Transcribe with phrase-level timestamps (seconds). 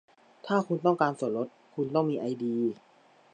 [0.45, 2.57] ถ้าคุณต้องการส่วนลด คุณต้องมีไอดี